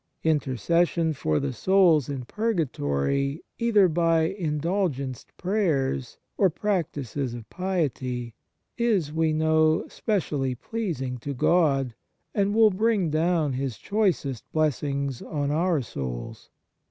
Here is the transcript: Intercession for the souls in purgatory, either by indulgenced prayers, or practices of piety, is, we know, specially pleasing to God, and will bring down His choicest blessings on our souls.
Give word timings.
Intercession 0.23 1.13
for 1.13 1.39
the 1.39 1.53
souls 1.53 2.09
in 2.09 2.25
purgatory, 2.25 3.43
either 3.59 3.87
by 3.87 4.23
indulgenced 4.33 5.27
prayers, 5.37 6.17
or 6.39 6.49
practices 6.49 7.35
of 7.35 7.47
piety, 7.51 8.33
is, 8.79 9.13
we 9.13 9.31
know, 9.31 9.85
specially 9.89 10.55
pleasing 10.55 11.19
to 11.19 11.35
God, 11.35 11.93
and 12.33 12.55
will 12.55 12.71
bring 12.71 13.11
down 13.11 13.53
His 13.53 13.77
choicest 13.77 14.43
blessings 14.51 15.21
on 15.21 15.51
our 15.51 15.83
souls. 15.83 16.49